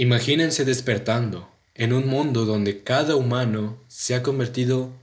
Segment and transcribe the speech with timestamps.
[0.00, 4.94] Imagínense despertando en un mundo donde cada humano se ha convertido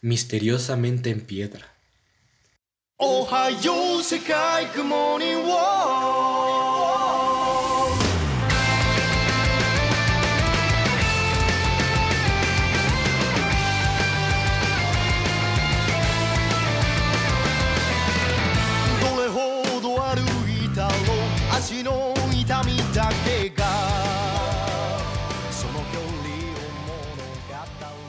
[0.00, 1.72] misteriosamente en piedra.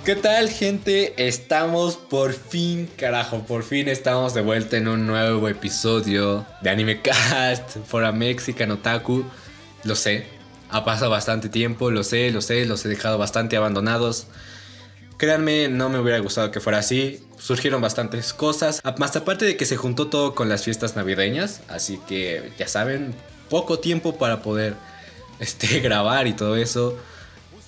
[0.06, 1.14] ¿Qué tal gente?
[1.16, 7.02] Estamos por fin, carajo, por fin estamos de vuelta en un nuevo episodio de Anime
[7.02, 9.24] Cast for a Mexican Otaku.
[9.86, 10.26] Lo sé,
[10.70, 14.28] ha pasado bastante tiempo, lo sé, lo sé, los he dejado bastante abandonados.
[15.16, 17.26] Créanme, no me hubiera gustado que fuera así.
[17.40, 21.98] Surgieron bastantes cosas, más aparte de que se juntó todo con las fiestas navideñas, así
[22.10, 23.16] que ya saben,
[23.50, 24.74] poco tiempo para poder
[25.40, 27.00] este, grabar y todo eso.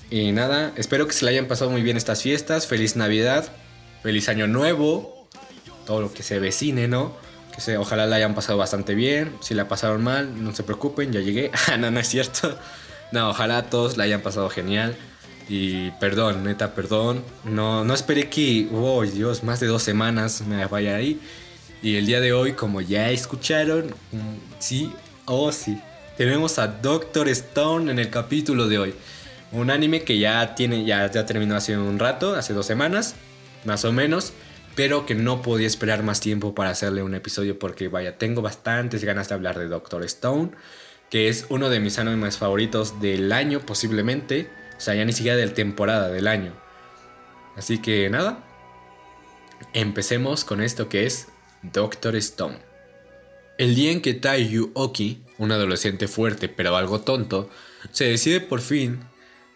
[0.10, 2.68] Y nada, espero que se le hayan pasado muy bien estas fiestas.
[2.68, 3.52] Feliz Navidad,
[4.04, 5.28] feliz Año Nuevo,
[5.86, 7.16] todo lo que se vecine, ¿no?
[7.54, 9.34] Que se, ojalá la hayan pasado bastante bien.
[9.42, 11.52] Si la pasaron mal, no se preocupen, ya llegué.
[11.72, 12.58] Ah, no, no es cierto.
[13.12, 14.96] No, ojalá todos la hayan pasado genial.
[15.48, 17.24] Y perdón, neta, perdón.
[17.44, 21.20] No, no esperé que, oh Dios, más de dos semanas me vaya ahí.
[21.82, 24.92] Y el día de hoy, como ya escucharon, mm, sí,
[25.26, 25.80] oh sí,
[26.18, 28.94] tenemos a Doctor Stone en el capítulo de hoy.
[29.52, 33.16] Un anime que ya tiene, ya, ya terminó hace un rato, hace dos semanas,
[33.64, 34.34] más o menos.
[34.76, 39.06] Pero que no podía esperar más tiempo para hacerle un episodio porque vaya, tengo bastantes
[39.06, 40.52] ganas de hablar de Doctor Stone.
[41.10, 44.50] Que es uno de mis animes favoritos del año posiblemente.
[44.78, 46.54] O sea, ya ni siquiera del temporada, del año.
[47.56, 48.44] Así que nada.
[49.74, 51.30] Empecemos con esto que es
[51.62, 52.58] Doctor Stone.
[53.58, 57.50] El día en que Taiyu Oki, un adolescente fuerte pero algo tonto,
[57.92, 59.00] se decide por fin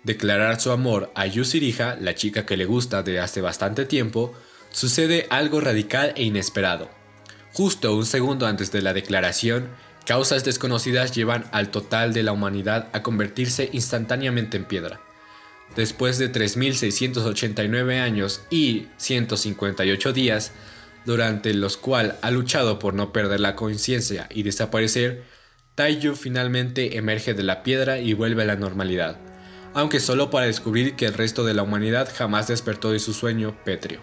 [0.04, 4.34] declarar su amor a Yusirija, la chica que le gusta de hace bastante tiempo,
[4.72, 6.90] sucede algo radical e inesperado.
[7.54, 9.70] Justo un segundo antes de la declaración,
[10.06, 15.02] causas desconocidas llevan al total de la humanidad a convertirse instantáneamente en piedra.
[15.76, 20.52] Después de 3.689 años y 158 días,
[21.06, 25.24] durante los cuales ha luchado por no perder la conciencia y desaparecer,
[25.76, 29.29] Taiyu finalmente emerge de la piedra y vuelve a la normalidad
[29.74, 33.56] aunque solo para descubrir que el resto de la humanidad jamás despertó de su sueño
[33.64, 34.02] pétreo.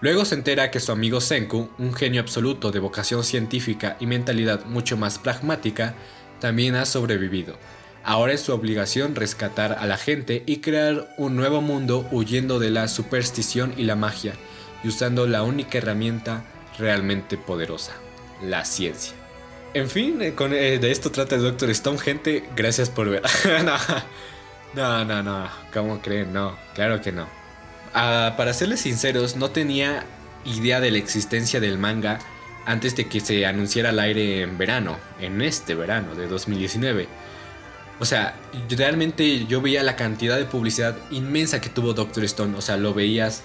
[0.00, 4.64] Luego se entera que su amigo Senku, un genio absoluto de vocación científica y mentalidad
[4.64, 5.94] mucho más pragmática,
[6.40, 7.56] también ha sobrevivido.
[8.04, 12.70] Ahora es su obligación rescatar a la gente y crear un nuevo mundo huyendo de
[12.70, 14.34] la superstición y la magia,
[14.82, 16.44] y usando la única herramienta
[16.78, 17.92] realmente poderosa,
[18.42, 19.14] la ciencia.
[19.74, 22.44] En fin, eh, eh, de esto trata el Doctor Stone, gente.
[22.56, 23.22] Gracias por ver.
[25.04, 25.48] no, no.
[25.72, 26.32] ¿Cómo creen?
[26.32, 27.26] No, claro que no.
[27.94, 30.04] Ah, para serles sinceros, no tenía
[30.44, 32.18] idea de la existencia del manga
[32.64, 37.08] antes de que se anunciara al aire en verano, en este verano de 2019.
[38.00, 38.34] O sea,
[38.70, 42.56] realmente yo veía la cantidad de publicidad inmensa que tuvo Doctor Stone.
[42.56, 43.42] O sea, lo veías,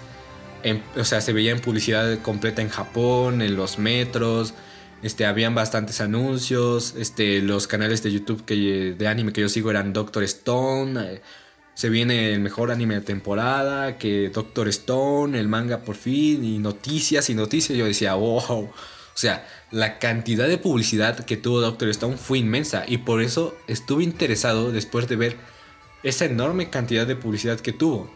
[0.96, 4.54] o sea, se veía en publicidad completa en Japón, en los metros,
[5.04, 6.96] este, habían bastantes anuncios.
[6.98, 11.00] Este, los canales de YouTube que, de anime que yo sigo eran Doctor Stone.
[11.02, 11.22] Eh,
[11.74, 13.98] se viene el mejor anime de temporada.
[13.98, 16.44] Que Doctor Stone, el manga por fin.
[16.44, 17.78] Y noticias y noticias.
[17.78, 18.64] Yo decía, wow.
[18.64, 22.84] O sea, la cantidad de publicidad que tuvo Doctor Stone fue inmensa.
[22.88, 25.38] Y por eso estuve interesado después de ver
[26.04, 28.10] esa enorme cantidad de publicidad que tuvo.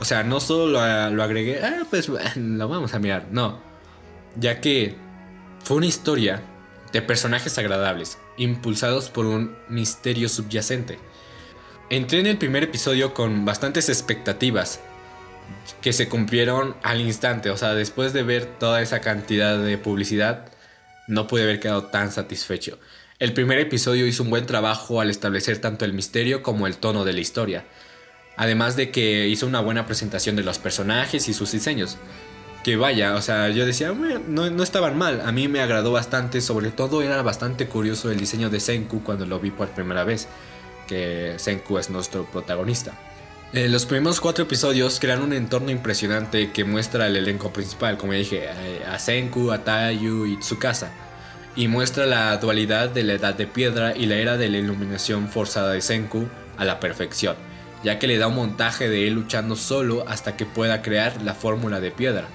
[0.00, 3.28] O sea, no solo lo, lo agregué, ah, pues lo vamos a mirar.
[3.30, 3.60] No.
[4.36, 4.96] Ya que
[5.64, 6.42] fue una historia
[6.92, 10.98] de personajes agradables, impulsados por un misterio subyacente.
[11.90, 14.80] Entré en el primer episodio con bastantes expectativas
[15.80, 20.50] que se cumplieron al instante, o sea, después de ver toda esa cantidad de publicidad,
[21.08, 22.78] no pude haber quedado tan satisfecho.
[23.18, 27.04] El primer episodio hizo un buen trabajo al establecer tanto el misterio como el tono
[27.04, 27.66] de la historia,
[28.36, 31.98] además de que hizo una buena presentación de los personajes y sus diseños
[32.62, 36.70] que vaya, o sea, yo decía, no, estaban mal, a mí me agradó bastante, sobre
[36.70, 40.28] todo era bastante curioso el diseño de Senku cuando lo vi por primera vez,
[40.86, 42.92] que Senku es nuestro protagonista.
[43.52, 48.12] En los primeros cuatro episodios crean un entorno impresionante que muestra el elenco principal, como
[48.12, 50.92] dije, a Senku, a Tayu y Tsukasa,
[51.56, 55.28] y muestra la dualidad de la edad de piedra y la era de la iluminación
[55.28, 57.34] forzada de Senku a la perfección,
[57.82, 61.34] ya que le da un montaje de él luchando solo hasta que pueda crear la
[61.34, 62.28] fórmula de piedra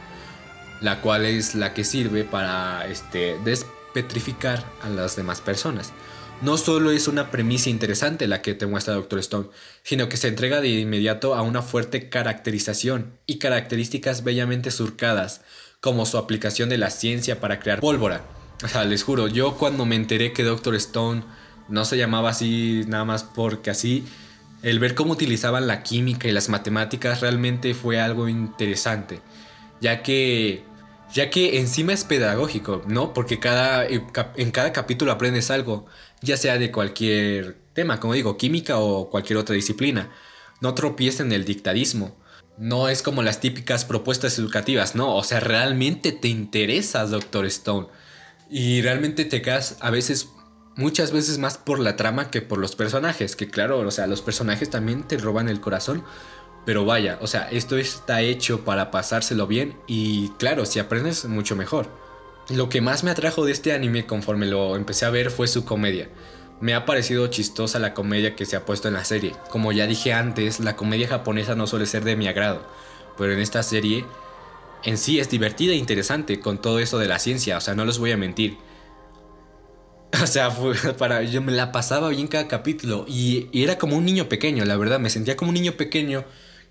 [0.81, 5.93] la cual es la que sirve para este, despetrificar a las demás personas.
[6.39, 9.47] no solo es una premisa interesante la que te muestra Doctor Stone,
[9.81, 15.41] sino que se entrega de inmediato a una fuerte caracterización y características bellamente surcadas,
[15.79, 18.23] como su aplicación de la ciencia para crear pólvora.
[18.63, 21.23] O sea, les juro, yo cuando me enteré que Doctor Stone
[21.69, 24.03] no se llamaba así nada más porque así,
[24.63, 29.21] el ver cómo utilizaban la química y las matemáticas realmente fue algo interesante,
[29.81, 30.63] ya que
[31.13, 33.13] ya que encima es pedagógico, ¿no?
[33.13, 35.85] Porque cada, en cada capítulo aprendes algo,
[36.21, 40.11] ya sea de cualquier tema, como digo, química o cualquier otra disciplina.
[40.61, 42.17] No tropiecen en el dictadismo.
[42.57, 47.87] No es como las típicas propuestas educativas, no, o sea, realmente te interesa Doctor Stone.
[48.49, 50.29] Y realmente te quedas a veces,
[50.75, 54.23] muchas veces más por la trama que por los personajes, que claro, o sea, los
[54.23, 56.03] personajes también te roban el corazón.
[56.67, 61.55] Pero vaya, o sea, esto está hecho para pasárselo bien y claro, si aprendes mucho
[61.55, 61.87] mejor.
[62.49, 65.63] Lo que más me atrajo de este anime conforme lo empecé a ver fue su
[65.63, 66.09] comedia.
[66.59, 69.33] Me ha parecido chistosa la comedia que se ha puesto en la serie.
[69.49, 72.67] Como ya dije antes, la comedia japonesa no suele ser de mi agrado,
[73.17, 74.03] pero en esta serie
[74.83, 77.85] en sí es divertida e interesante con todo eso de la ciencia, o sea, no
[77.85, 78.57] les voy a mentir.
[80.21, 80.51] O sea,
[80.97, 84.75] para, yo me la pasaba bien cada capítulo y, era como un niño pequeño, la
[84.75, 86.25] verdad, me sentía como un niño pequeño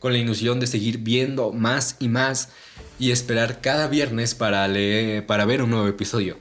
[0.06, 2.50] con la ilusión de seguir viendo más y más
[2.97, 6.38] y esperar cada viernes para, leer, para ver un nuevo episodio.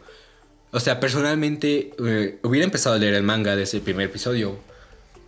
[0.70, 4.60] O sea, personalmente eh, hubiera empezado a leer el manga de ese primer episodio,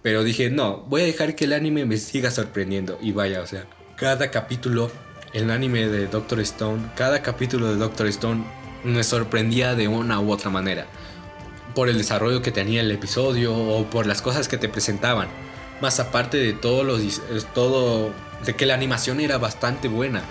[0.04, 3.00] pero dije, no, voy a dejar que el anime me siga sorprendiendo.
[3.02, 4.92] Y vaya, o sea, cada capítulo,
[5.34, 8.46] el anime de Doctor Stone, cada capítulo de Doctor Stone
[8.84, 10.86] me sorprendía de una u otra manera.
[11.74, 15.28] Por el desarrollo que tenía el episodio o por las cosas que te presentaban.
[15.82, 17.02] Más aparte de todo, los,
[17.56, 18.14] todo
[18.46, 20.24] de que la animación era bastante buena.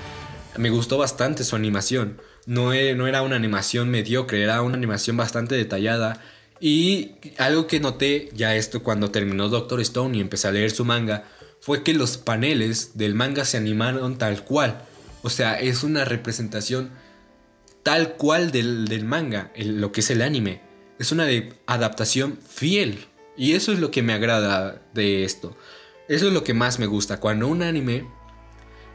[0.57, 6.23] Me gustó bastante su animación no, era una animación mediocre, era una animación bastante detallada.
[6.61, 10.85] Y algo que noté ya esto cuando terminó Doctor Stone y empecé a leer su
[10.85, 11.25] manga,
[11.61, 14.81] fue que los paneles del manga se animaron tal cual.
[15.23, 16.91] O sea, es una representación
[17.83, 20.63] tal cual del, manga, lo que es el anime.
[21.01, 21.27] Es una
[21.67, 23.07] adaptación fiel.
[23.37, 25.57] Y eso es lo que me agrada de esto.
[26.09, 28.07] Eso es lo que más me gusta, cuando un anime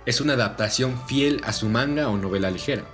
[0.06, 2.86] es una adaptación fiel a su manga o novela ligera.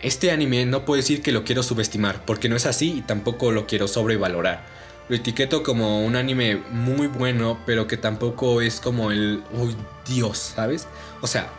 [0.00, 3.50] Este anime no puedo decir que lo quiero subestimar, porque no es así y tampoco
[3.50, 4.64] lo quiero sobrevalorar.
[5.08, 9.42] Lo etiqueto como un anime muy bueno, pero que tampoco es como el...
[9.52, 9.74] ¡Uy,
[10.06, 10.52] Dios!
[10.54, 10.86] ¿Sabes?
[11.20, 11.50] O sea,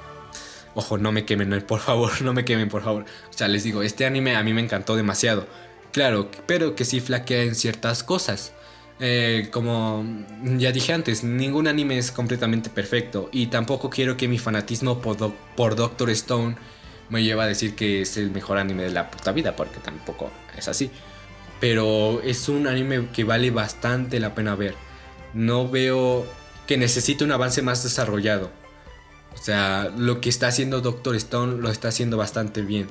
[0.74, 3.04] ojo, no me quemen, por favor, no me quemen, por favor.
[3.30, 5.46] O sea, les digo, este anime a mí me encantó demasiado.
[5.92, 8.54] Claro, pero que sí flaquea en ciertas cosas.
[8.99, 10.03] Eh, como
[10.57, 15.75] ya dije antes, ningún anime es completamente perfecto y tampoco quiero que mi fanatismo por,
[15.75, 16.55] Doctor Stone
[17.09, 20.31] me lleva a decir que es el mejor anime de la puta vida, porque tampoco
[20.57, 20.89] es así.
[21.59, 24.75] Pero es un anime que vale bastante la pena ver.
[25.33, 26.25] No veo
[26.65, 28.51] que necesite un avance más desarrollado.
[29.33, 32.88] O sea, lo que está haciendo Doctor Stone lo está haciendo bastante bien.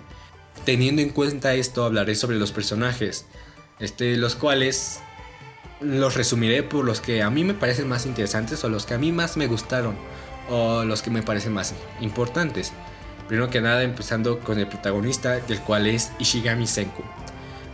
[0.65, 3.27] Teniendo en cuenta esto, hablaré sobre los personajes,
[3.79, 5.01] este, los cuales
[5.81, 8.99] los resumiré por los que a mí me parecen más interesantes o los que a
[8.99, 9.95] mí más me gustaron
[10.49, 12.73] o los que me parecen más importantes.
[13.29, 17.03] Primero que nada, empezando con el protagonista, del cual es Ishigami Senku.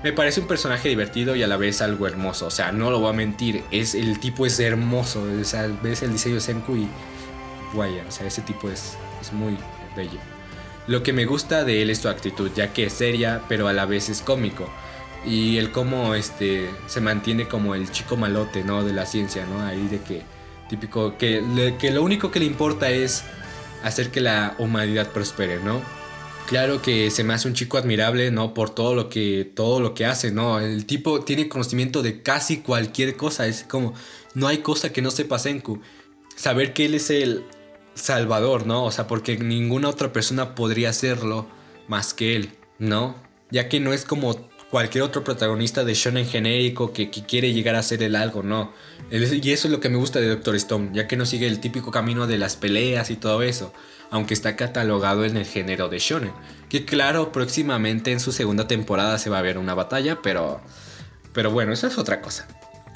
[0.02, 2.46] Me parece un personaje divertido y a la vez algo hermoso.
[2.46, 3.62] O sea, no lo voy a mentir.
[3.70, 5.22] Es, el tipo es hermoso.
[5.22, 6.88] O sea, ves el diseño de Senku y.
[7.74, 8.96] Vaya, o sea, ese tipo es
[9.32, 9.56] muy
[9.94, 10.18] bello.
[10.88, 13.72] Lo que me gusta de él es su actitud, ya que es seria, pero a
[13.72, 14.68] la vez es cómico.
[15.24, 18.82] Y el cómo este, se mantiene como el chico malote, ¿no?
[18.84, 19.64] De la ciencia, ¿no?
[19.64, 20.22] Ahí de que.
[20.68, 21.16] Típico.
[21.16, 23.24] Que, que lo único que le importa es
[23.82, 25.80] hacer que la humanidad prospere, ¿no?
[26.46, 28.52] Claro que se me hace un chico admirable, ¿no?
[28.52, 30.60] Por todo lo que, todo lo que hace, ¿no?
[30.60, 33.46] El tipo tiene conocimiento de casi cualquier cosa.
[33.46, 33.94] Es como,
[34.34, 35.80] no hay cosa que no sepa Senku.
[36.36, 37.44] Saber que él es el
[37.94, 38.84] salvador, ¿no?
[38.84, 41.46] O sea, porque ninguna otra persona podría hacerlo
[41.88, 43.14] más que él, ¿no?
[43.50, 44.34] Ya que no es como
[44.72, 48.72] cualquier otro protagonista de shonen genérico que, quiere llegar a ser el algo, no.
[49.10, 51.60] Y eso es lo que me gusta de Doctor Stone, ya que no sigue el
[51.60, 53.74] típico camino de las peleas y todo eso,
[54.10, 56.32] aunque está catalogado en el género de shonen.
[56.70, 60.62] Que claro, próximamente en su segunda temporada se va a ver una batalla, pero
[61.34, 62.48] pero bueno, eso es otra cosa.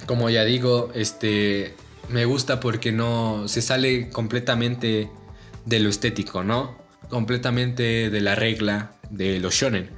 [0.07, 1.75] Como ya digo, este
[2.09, 5.11] me gusta porque no se sale completamente
[5.67, 6.79] de lo estético, ¿no?
[7.11, 9.91] Completamente de la regla de los shonen.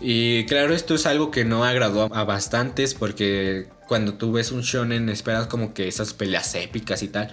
[0.00, 4.60] Y claro, esto es algo que no agradó a bastantes porque cuando tú ves un
[4.60, 7.30] shonen esperas como que esas peleas épicas y tal.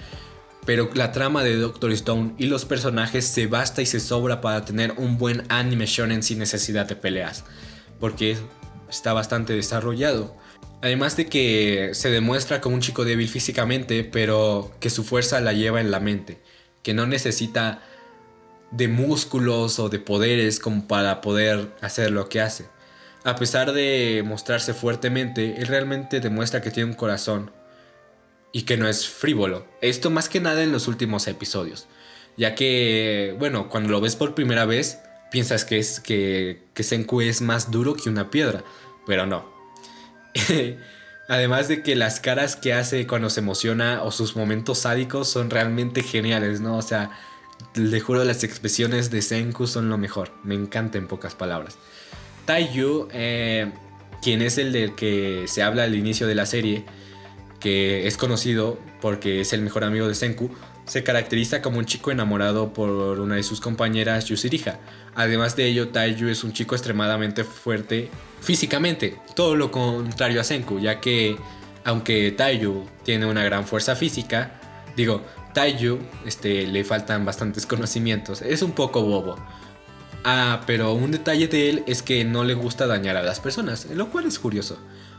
[0.65, 4.65] Pero la trama de Doctor Stone y los personajes se basta y se sobra para
[4.65, 7.43] tener un buen anime shonen sin necesidad de peleas.
[7.99, 8.35] Porque
[8.89, 10.35] está bastante desarrollado.
[10.81, 15.53] Además de que se demuestra como un chico débil físicamente, pero que su fuerza la
[15.53, 16.41] lleva en la mente,
[16.83, 17.81] que no necesita
[18.71, 22.65] de músculos o de poderes como para poder hacer lo que hace.
[23.23, 27.51] A pesar de mostrarse fuertemente, él realmente demuestra que tiene un corazón
[28.51, 29.65] y que no es frívolo.
[29.81, 31.87] Esto más que nada en los últimos episodios,
[32.37, 34.99] ya que, bueno, cuando lo ves por primera vez,
[35.31, 38.63] piensas que es que, que Senku es más duro que una piedra,
[39.07, 39.51] pero no.
[41.27, 45.49] Además de que las caras que hace cuando se emociona o sus momentos sádicos son
[45.49, 46.77] realmente geniales, ¿no?
[46.77, 47.11] O sea,
[47.75, 50.31] le juro las expresiones de Senku son lo mejor.
[50.43, 51.77] Me encanta en pocas palabras.
[52.45, 53.71] Taiyu, eh,
[54.21, 56.85] quien es el del que se habla al inicio de la serie,
[57.59, 60.51] que es conocido porque es el mejor amigo de Senku,
[60.85, 64.79] se caracteriza como un chico enamorado por una de sus compañeras Yusirija.
[65.15, 68.09] Además de ello, Taiyu es un chico extremadamente fuerte
[68.41, 71.35] físicamente, todo lo contrario a Senku, ya que
[71.83, 74.59] aunque Taiyu tiene una gran fuerza física,
[74.95, 75.23] digo,
[75.55, 79.37] Taiyu este, le faltan bastantes conocimientos, es un poco bobo.
[80.23, 83.87] Ah, pero un detalle de él es que no le gusta dañar a las personas,
[83.91, 84.77] lo cual es curioso.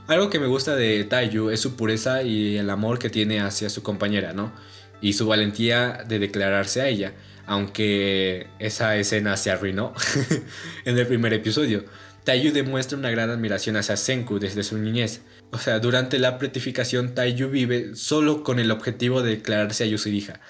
[0.09, 3.71] Algo que me gusta de Taiyu es su pureza y el amor que tiene hacia
[3.71, 4.53] su compañera, ¿no?
[5.01, 7.13] Y su valentía de declararse a ella,
[7.47, 9.95] aunque esa escena se arruinó
[10.85, 11.85] en el primer episodio.
[12.25, 15.23] Taiyu demuestra una gran admiración hacia Senku desde su niñez.
[15.53, 20.41] O sea, durante la pretificación, Taiyu vive solo con el objetivo de declararse a Yusirija.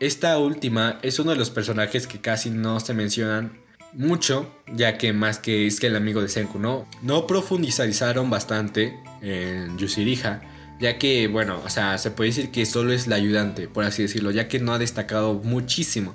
[0.00, 3.62] Esta última es uno de los personajes que casi no se mencionan
[3.92, 6.88] mucho, ya que más que es que el amigo de Senku, ¿no?
[7.02, 10.42] No profundizaron bastante en Yusirija,
[10.80, 14.02] ya que, bueno, o sea, se puede decir que solo es la ayudante, por así
[14.02, 16.14] decirlo, ya que no ha destacado muchísimo.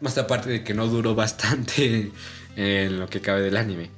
[0.00, 2.12] Más aparte de que no duró bastante
[2.56, 3.90] en lo que cabe del anime.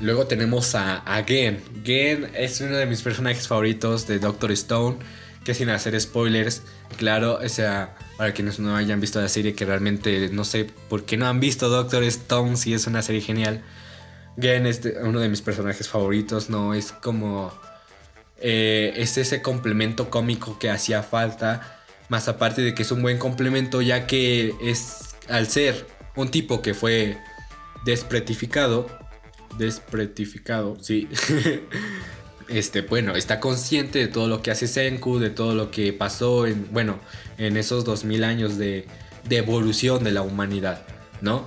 [0.00, 1.62] Luego tenemos a, a Gen.
[1.84, 4.98] Gen es uno de mis personajes favoritos de Doctor Stone,
[5.44, 6.62] que sin hacer spoilers,
[6.96, 11.04] claro, o sea, para quienes no hayan visto la serie, que realmente no sé por
[11.04, 13.62] qué no han visto Doctor Stone, si es una serie genial.
[14.38, 16.74] Gen es uno de mis personajes favoritos, ¿no?
[16.74, 17.52] Es como...
[18.42, 21.78] Eh, es ese complemento cómico que hacía falta,
[22.08, 26.62] más aparte de que es un buen complemento, ya que es, al ser un tipo
[26.62, 27.18] que fue
[27.84, 28.86] despretificado,
[29.58, 31.08] despretificado, sí.
[32.48, 36.46] este, bueno, está consciente de todo lo que hace Senku, de todo lo que pasó
[36.46, 36.98] en, bueno,
[37.38, 38.86] en esos 2000 años de,
[39.28, 40.82] de evolución de la humanidad,
[41.20, 41.46] ¿no?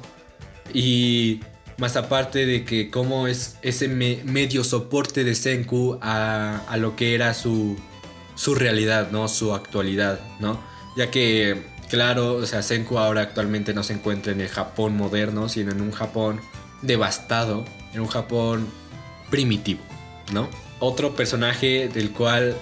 [0.73, 1.41] Y
[1.77, 7.15] más aparte de que cómo es ese medio soporte de Senku a, a, lo que
[7.15, 7.77] era su,
[8.35, 9.27] su realidad, ¿no?
[9.27, 10.59] Su actualidad, ¿no?
[10.95, 15.49] Ya que, claro, o sea, Senku ahora actualmente no se encuentra en el Japón moderno,
[15.49, 16.39] sino en un Japón
[16.83, 18.67] devastado, en un Japón
[19.31, 19.81] primitivo,
[20.31, 20.47] ¿no?
[20.79, 22.55] Otro personaje del cual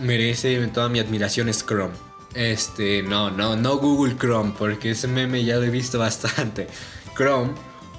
[0.00, 1.94] merece toda mi admiración es Chrome.
[2.34, 6.66] Este, no, no, no Google Chrome, porque ese meme ya lo he visto bastante.
[7.14, 7.52] Chrome,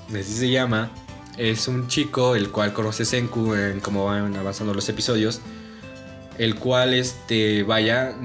[0.09, 0.91] así se llama,
[1.37, 5.41] es un chico el cual conoce Senku en cómo van avanzando los episodios.
[6.37, 8.15] El cual, este, vaya,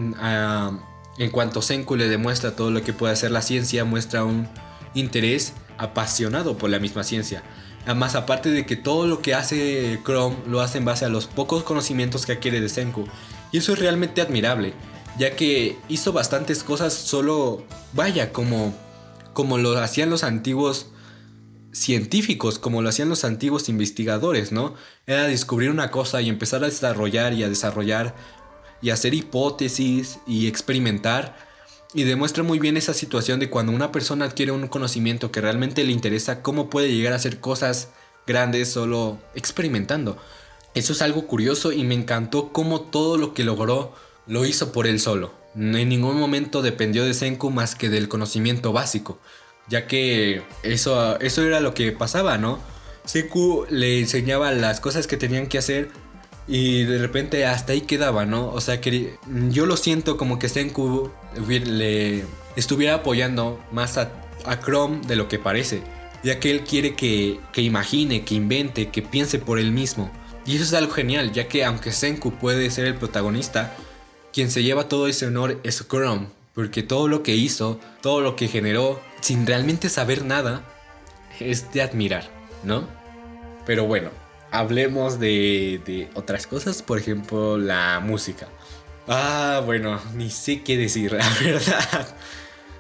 [1.18, 4.48] en cuanto Senku le demuestra todo lo que puede hacer la ciencia, muestra un
[4.94, 7.42] interés apasionado por la misma ciencia.
[7.84, 11.26] Además, aparte de que todo lo que hace Chrome lo hace en base a los
[11.26, 13.06] pocos conocimientos que adquiere de Senku.
[13.50, 14.74] Y eso es realmente admirable,
[15.18, 18.74] ya que hizo bastantes cosas solo, vaya, como,
[19.32, 20.92] como lo hacían los antiguos
[21.72, 24.74] científicos, como lo hacían los antiguos investigadores, ¿no?
[25.06, 28.14] Era descubrir una cosa y empezar a desarrollar y a desarrollar
[28.80, 31.36] y hacer hipótesis y experimentar
[31.94, 35.84] y demuestra muy bien esa situación de cuando una persona adquiere un conocimiento que realmente
[35.84, 37.90] le interesa, cómo puede llegar a hacer cosas
[38.26, 40.16] grandes solo experimentando.
[40.74, 43.94] Eso es algo curioso y me encantó cómo todo lo que logró
[44.26, 45.34] lo hizo por él solo.
[45.54, 49.18] En ningún momento dependió de Senku más que del conocimiento básico,
[49.68, 52.58] ya que eso, eso era lo que pasaba, ¿no?
[53.04, 55.90] Senku le enseñaba las cosas que tenían que hacer
[56.46, 58.50] y de repente hasta ahí quedaba, ¿no?
[58.50, 59.16] O sea que
[59.50, 61.10] yo lo siento como que Senku
[61.46, 62.24] le
[62.56, 64.10] estuviera apoyando más a,
[64.64, 65.82] Chrome de lo que parece.
[66.24, 70.10] Ya que él quiere que, que imagine, que invente, que piense por él mismo.
[70.44, 73.76] Y eso es algo genial, ya que aunque Senku puede ser el protagonista,
[74.32, 76.26] quien se lleva todo ese honor es Chrome.
[76.54, 80.64] Porque todo lo que hizo, todo lo que generó, sin realmente saber nada,
[81.40, 82.28] es de admirar,
[82.64, 82.88] ¿no?
[83.64, 84.10] Pero bueno,
[84.52, 88.48] hablemos de, otras cosas, por ejemplo, la música.
[89.08, 92.06] Ah, bueno, ni sé qué decir, la verdad.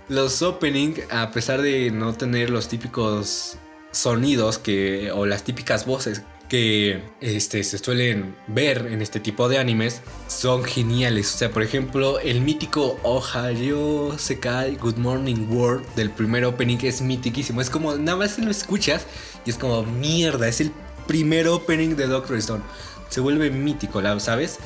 [0.08, 3.56] Los opening, a pesar de no tener los típicos
[3.90, 9.56] sonidos que, o las típicas voces que este, se suelen ver en este tipo de
[9.56, 11.34] animes son geniales.
[11.34, 17.00] O sea, por ejemplo, el mítico Ohayo Sekai Good Morning World del primer opening es
[17.00, 17.62] mitiquísimo.
[17.62, 19.06] Es como, nada más lo escuchas
[19.46, 20.72] y es como, mierda, es el
[21.06, 22.62] primer opening de Doctor Stone.
[23.08, 24.58] Se vuelve mítico, ¿sabes?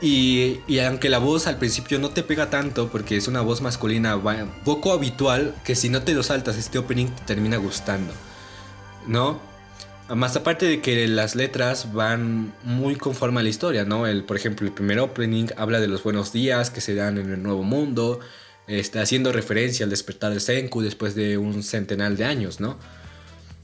[0.00, 3.60] Y, y, aunque la voz al principio no te pega tanto, porque es una voz
[3.60, 4.18] masculina
[4.64, 8.12] poco habitual, que si no te lo saltas, este opening te termina gustando.
[9.06, 9.40] ¿No?
[10.08, 14.06] Más aparte de que las letras van muy conforme a la historia, ¿no?
[14.06, 17.32] El, por ejemplo, el primer opening habla de los buenos días que se dan en
[17.32, 18.18] el nuevo mundo,
[18.66, 22.78] está haciendo referencia al despertar de Senku después de un centenar de años, ¿no?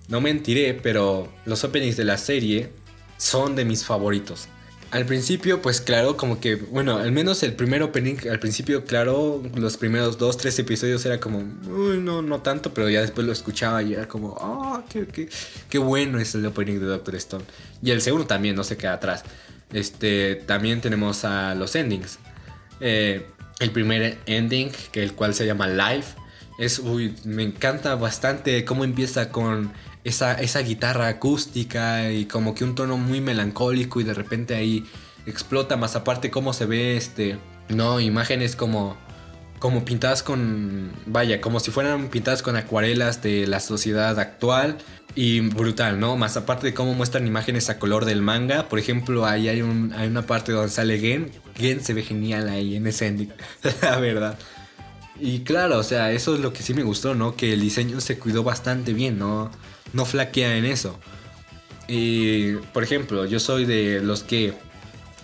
[0.08, 2.70] No mentiré, pero los openings de la serie
[3.18, 4.48] son de mis favoritos.
[4.92, 9.42] Al principio, pues claro, como que, bueno, al menos el primer opening, al principio, claro,
[9.56, 13.32] los primeros dos, tres episodios era como, uy, no, no tanto, pero ya después lo
[13.32, 15.28] escuchaba y era como, ah, qué, qué,
[15.68, 17.44] qué, bueno es el opening de Doctor Stone.
[17.82, 19.24] Y el segundo también, no se queda atrás.
[19.72, 22.20] Este, también tenemos a los endings.
[22.80, 23.26] Eh,
[23.58, 26.04] el primer ending, que el cual se llama Live,
[26.58, 29.72] es, uy, me encanta bastante cómo empieza con
[30.06, 34.84] esa, guitarra acústica y como que un tono muy melancólico y de repente ahí
[35.26, 38.96] explota, más aparte cómo se ve este, no, imágenes como
[39.58, 44.76] como pintadas con, vaya, como si fueran pintadas con acuarelas de la sociedad actual
[45.14, 46.14] y brutal, ¿no?
[46.16, 49.94] Más aparte de cómo muestran imágenes a color del manga, por ejemplo, ahí hay, un,
[49.94, 53.32] hay una parte donde sale Gen, Gen se ve genial ahí en ese ending,
[53.82, 54.38] la verdad.
[55.18, 57.36] Y claro, o sea, eso es lo que sí me gustó, ¿no?
[57.36, 59.50] Que el diseño se cuidó bastante bien, ¿no?
[59.92, 60.98] no flaquea en eso.
[61.88, 64.54] Y, por ejemplo, yo soy de los que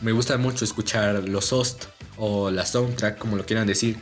[0.00, 1.84] me gusta mucho escuchar los host
[2.16, 3.98] o la soundtrack, como lo quieran decir.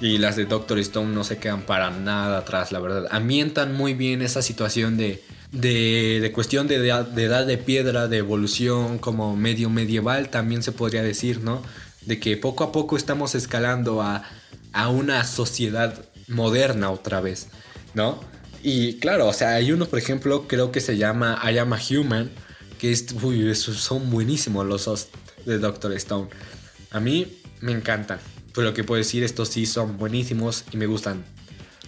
[0.00, 3.06] Y las de Doctor Stone no se quedan para nada atrás, la verdad.
[3.10, 8.98] Ambientan muy bien esa situación de, de, cuestión de, de, edad de piedra, de evolución
[8.98, 11.62] como medio medieval, también se podría decir, ¿no?
[12.02, 14.22] De que poco a poco estamos escalando a,
[14.76, 17.48] a una sociedad moderna otra vez,
[17.94, 18.20] ¿no?
[18.62, 21.78] Y claro, o sea, hay uno, por ejemplo, creo que se llama I Am a
[21.90, 22.30] Human,
[22.78, 25.08] que es, uy, son buenísimos los
[25.46, 26.28] de Doctor Stone.
[26.90, 28.18] A mí me encantan.
[28.52, 31.24] Pero lo que puedo decir, estos sí son buenísimos y me gustan.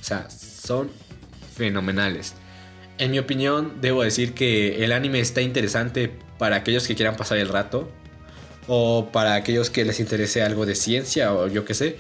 [0.01, 0.91] O sea, son
[1.57, 2.35] fenomenales.
[2.97, 7.37] En mi opinión, debo decir que el anime está interesante para aquellos que quieran pasar
[7.37, 7.91] el rato.
[8.67, 11.99] O para aquellos que les interese algo de ciencia o yo qué sé.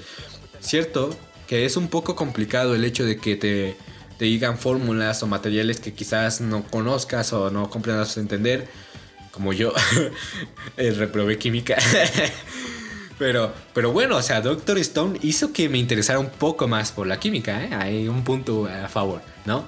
[0.60, 1.16] Cierto
[1.46, 3.76] que es un poco complicado el hecho de que te
[4.18, 8.68] te digan fórmulas o materiales que quizás no conozcas o no comprendas entender,
[9.30, 9.72] como yo,
[10.76, 11.76] eh, reprobé química.
[13.18, 17.06] pero, pero bueno, o sea, Doctor Stone hizo que me interesara un poco más por
[17.06, 17.70] la química, ¿eh?
[17.72, 19.64] hay un punto a favor, ¿no?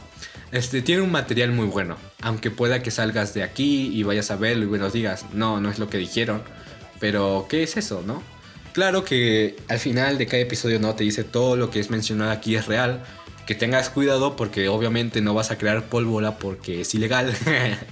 [0.51, 4.37] Este tiene un material muy bueno, aunque pueda que salgas de aquí y vayas a
[4.37, 6.43] verlo y nos digas, no, no es lo que dijeron,
[6.99, 8.21] pero ¿qué es eso, no?
[8.73, 12.31] Claro que al final de cada episodio no te dice todo lo que es mencionado
[12.31, 13.03] aquí es real,
[13.47, 17.35] que tengas cuidado porque obviamente no vas a crear pólvora porque es ilegal.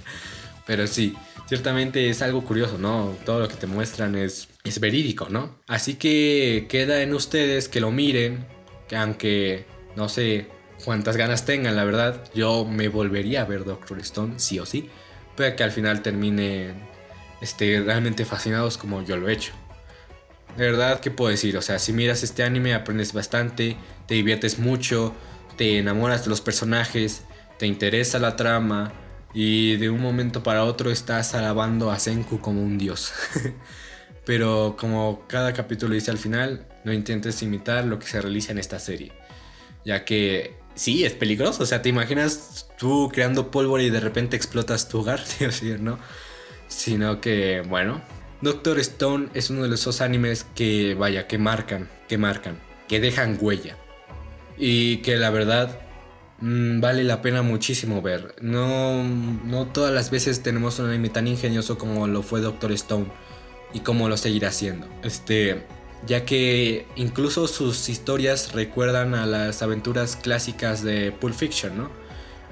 [0.65, 1.15] Pero sí,
[1.47, 3.17] ciertamente es algo curioso, ¿no?
[3.25, 5.57] Todo lo que te muestran es, es verídico, ¿no?
[5.67, 8.45] Así que queda en ustedes que lo miren,
[8.87, 9.65] que aunque
[9.97, 10.47] no sé
[10.85, 14.89] cuántas ganas tengan, la verdad, yo me volvería a ver Doctor Stone, sí o sí,
[15.35, 16.73] pero que al final termine
[17.41, 19.51] este, realmente fascinados como yo lo he hecho.
[20.59, 21.55] De verdad, ¿qué puedo decir?
[21.55, 25.15] O sea, si miras este anime aprendes bastante, te diviertes mucho,
[25.55, 27.21] te enamoras de los personajes,
[27.57, 28.91] te interesa la trama
[29.33, 33.13] y de un momento para otro estás alabando a Senku como un dios.
[34.25, 38.57] Pero como cada capítulo dice al final, no intentes imitar lo que se realiza en
[38.57, 39.13] esta serie.
[39.85, 41.63] Ya que sí, es peligroso.
[41.63, 45.21] O sea, te imaginas tú creando pólvora y de repente explotas tu hogar,
[45.79, 45.99] ¿no?
[46.67, 48.01] Sino que, bueno,
[48.41, 53.37] Doctor Stone es uno de esos animes que, vaya, que marcan, que marcan, que dejan
[53.41, 53.75] huella
[54.57, 55.81] y que la verdad
[56.39, 58.35] mm, vale la pena muchísimo ver.
[58.41, 63.07] No, no todas las veces tenemos un anime tan ingenioso como lo fue Doctor Stone
[63.73, 64.87] y como lo seguirá siendo.
[65.03, 65.65] Este,
[66.07, 71.89] ya que incluso sus historias recuerdan a las aventuras clásicas de Pulp Fiction, ¿no?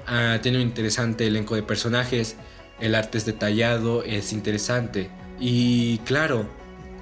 [0.06, 2.36] Ah, tiene un interesante elenco de personajes,
[2.78, 6.46] el arte es detallado, es interesante y claro,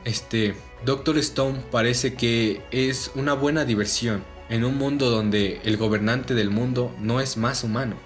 [0.05, 6.35] este Doctor Stone parece que es una buena diversión en un mundo donde el gobernante
[6.35, 7.97] del mundo no es más humano,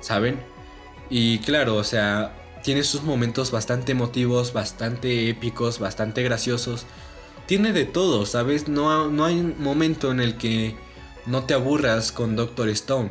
[0.00, 0.38] ¿saben?
[1.10, 6.86] Y claro, o sea, tiene sus momentos bastante emotivos, bastante épicos, bastante graciosos.
[7.46, 8.68] Tiene de todo, ¿sabes?
[8.68, 10.74] No, no hay un momento en el que
[11.26, 13.10] no te aburras con Doctor Stone.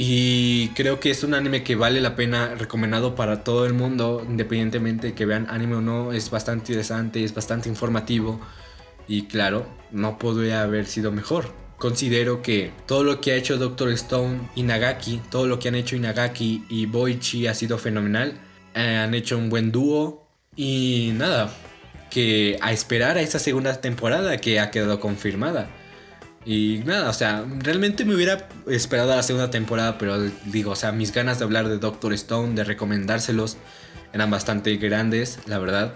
[0.00, 4.24] Y creo que es un anime que vale la pena, recomendado para todo el mundo,
[4.24, 6.12] independientemente de que vean anime o no.
[6.12, 8.40] Es bastante interesante, es bastante informativo.
[9.08, 11.52] Y claro, no podría haber sido mejor.
[11.78, 15.96] Considero que todo lo que ha hecho Doctor Stone, Inagaki, todo lo que han hecho
[15.96, 18.38] Inagaki y Boichi ha sido fenomenal.
[18.76, 20.28] Eh, han hecho un buen dúo.
[20.54, 21.52] Y nada,
[22.08, 25.68] que a esperar a esa segunda temporada que ha quedado confirmada.
[26.44, 30.76] Y nada, o sea, realmente me hubiera esperado a la segunda temporada, pero digo, o
[30.76, 33.58] sea, mis ganas de hablar de Doctor Stone, de recomendárselos,
[34.12, 35.94] eran bastante grandes, la verdad.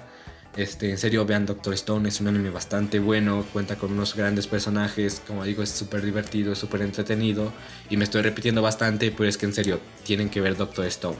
[0.57, 4.47] Este, en serio, vean Doctor Stone, es un anime bastante bueno, cuenta con unos grandes
[4.47, 7.53] personajes, como digo, es súper divertido, súper entretenido,
[7.89, 11.17] y me estoy repitiendo bastante, pero es que en serio, tienen que ver Doctor Stone.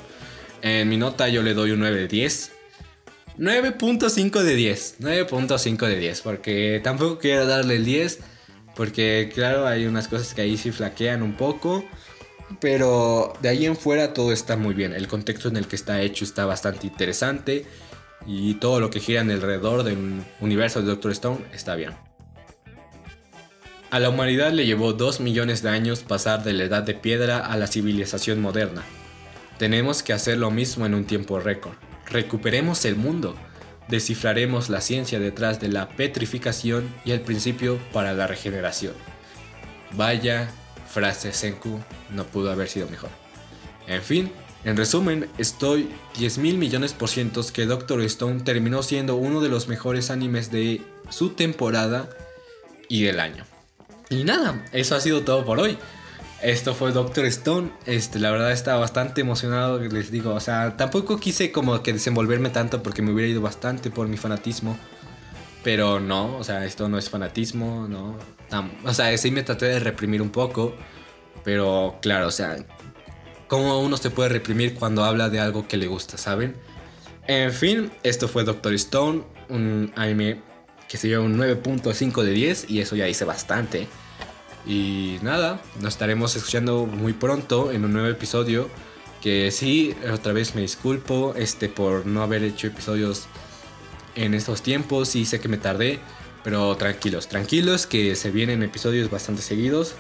[0.61, 2.53] En mi nota yo le doy un 9 de 10.
[3.39, 8.19] 9.5 de 10, 9.5 de 10, porque tampoco quiero darle el 10,
[8.75, 11.85] porque claro, hay unas cosas que ahí sí flaquean un poco.
[12.61, 14.93] Pero de ahí en fuera todo está muy bien.
[14.93, 17.67] El contexto en el que está hecho está bastante interesante
[18.27, 21.93] y todo lo que gira en alrededor del universo de Doctor Stone está bien.
[23.91, 27.39] A la humanidad le llevó 2 millones de años pasar de la edad de piedra
[27.39, 28.83] a la civilización moderna.
[29.59, 31.75] Tenemos que hacer lo mismo en un tiempo récord.
[32.07, 33.37] Recuperemos el mundo.
[33.89, 38.95] Descifraremos la ciencia detrás de la petrificación y el principio para la regeneración.
[39.93, 40.49] Vaya
[40.89, 43.11] frase Senku, no pudo haber sido mejor.
[43.87, 44.31] En fin,
[44.65, 49.49] en resumen, estoy 10 mil millones por ciento que Doctor Stone terminó siendo uno de
[49.49, 52.09] los mejores animes de su temporada
[52.89, 53.45] y del año.
[54.09, 55.79] Y nada, eso ha sido todo por hoy.
[56.43, 57.71] Esto fue Doctor Stone.
[57.87, 60.35] Este, la verdad estaba bastante emocionado, les digo.
[60.35, 64.17] O sea, tampoco quise como que desenvolverme tanto porque me hubiera ido bastante por mi
[64.17, 64.77] fanatismo.
[65.63, 68.19] Pero no, o sea, esto no es fanatismo, ¿no?
[68.85, 70.75] O sea, sí me traté de reprimir un poco.
[71.45, 72.57] Pero claro, o sea,
[73.47, 76.57] cómo uno se puede reprimir cuando habla de algo que le gusta, ¿saben?
[77.29, 80.43] En fin, esto fue Doctor Stone, un anime
[80.89, 83.87] que se lleva un 9.5 de 10 y eso ya hice bastante.
[84.67, 88.69] Y nada, nos estaremos escuchando muy pronto en un nuevo episodio.
[89.21, 93.27] Que sí, otra vez me disculpo este, por no haber hecho episodios
[94.15, 95.15] en estos tiempos.
[95.17, 96.01] Y sé que me tardé,
[96.45, 99.95] pero tranquilos, tranquilos que se vienen episodios bastante seguidos.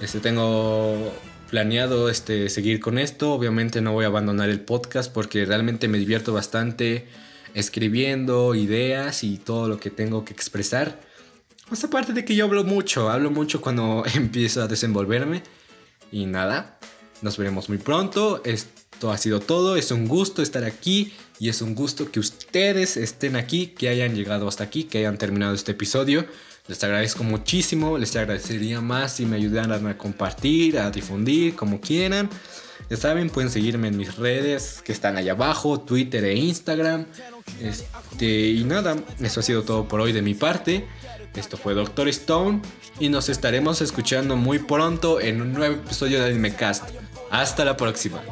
[0.00, 1.12] Este, tengo
[1.50, 3.32] planeado este, seguir con esto.
[3.32, 7.06] Obviamente no voy a abandonar el podcast porque realmente me divierto bastante
[7.54, 11.00] escribiendo ideas y todo lo que tengo que expresar.
[11.68, 15.42] Pues aparte de que yo hablo mucho, hablo mucho cuando empiezo a desenvolverme.
[16.12, 16.78] Y nada,
[17.22, 18.42] nos veremos muy pronto.
[18.44, 19.76] Esto ha sido todo.
[19.76, 24.14] Es un gusto estar aquí y es un gusto que ustedes estén aquí, que hayan
[24.14, 26.26] llegado hasta aquí, que hayan terminado este episodio.
[26.66, 32.30] Les agradezco muchísimo, les agradecería más si me ayudaran a compartir, a difundir, como quieran.
[32.88, 37.06] Ya saben, pueden seguirme en mis redes que están allá abajo, Twitter e Instagram.
[37.60, 40.86] Este, y nada, eso ha sido todo por hoy de mi parte.
[41.34, 42.62] Esto fue Doctor Stone
[43.00, 46.84] y nos estaremos escuchando muy pronto en un nuevo episodio de Animecast.
[47.30, 48.22] Hasta la próxima.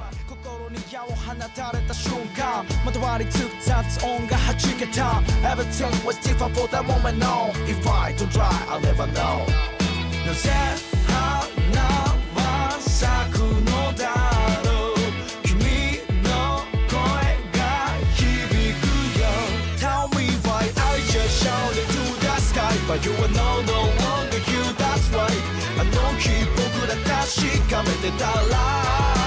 [23.04, 25.44] you are no, no longer you, that's right
[25.80, 29.21] あの日僕ら確かめてたら